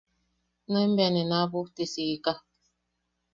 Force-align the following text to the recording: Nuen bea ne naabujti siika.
Nuen 0.71 0.91
bea 0.97 1.09
ne 1.13 1.21
naabujti 1.31 1.83
siika. 1.93 2.31